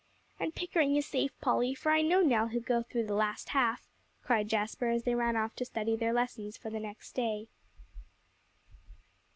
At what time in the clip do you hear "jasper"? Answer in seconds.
4.47-4.87